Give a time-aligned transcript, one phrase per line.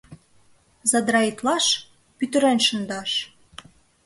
[0.89, 1.65] Задраитлаш—
[2.17, 3.11] пӱтырен шындаш